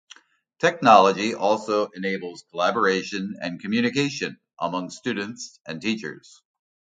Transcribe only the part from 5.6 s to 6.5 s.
and teachers.